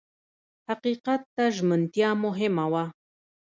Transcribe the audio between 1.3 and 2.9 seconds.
ته ژمنتیا مهمه وه.